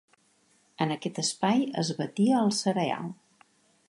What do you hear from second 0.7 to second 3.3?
En aquest espai es batia el cereal.